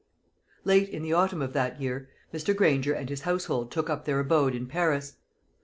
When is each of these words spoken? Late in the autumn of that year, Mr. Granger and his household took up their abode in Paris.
Late 0.63 0.89
in 0.89 1.03
the 1.03 1.13
autumn 1.13 1.43
of 1.43 1.53
that 1.53 1.79
year, 1.79 2.09
Mr. 2.33 2.55
Granger 2.55 2.91
and 2.91 3.07
his 3.07 3.21
household 3.21 3.69
took 3.71 3.87
up 3.87 4.05
their 4.05 4.19
abode 4.19 4.55
in 4.55 4.65
Paris. 4.65 5.17